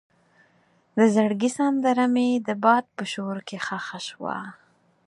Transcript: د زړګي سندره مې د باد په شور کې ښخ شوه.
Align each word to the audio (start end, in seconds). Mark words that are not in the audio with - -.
د 0.97 0.99
زړګي 1.15 1.49
سندره 1.57 2.05
مې 2.13 2.29
د 2.47 2.49
باد 2.63 2.85
په 2.97 3.03
شور 3.11 3.37
کې 3.47 3.57
ښخ 3.65 3.87
شوه. 4.07 4.37